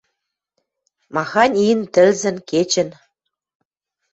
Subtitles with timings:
[1.15, 2.89] махань ин, тӹлзӹн, кечӹн